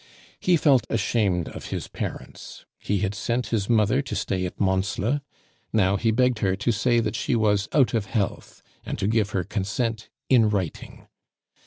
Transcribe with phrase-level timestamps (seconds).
[0.39, 2.65] He felt ashamed of his parents.
[2.79, 5.19] He had sent his mother to stay at Mansle;
[5.71, 9.29] now he begged her to say that she was out of health and to give
[9.29, 11.05] her consent in writing.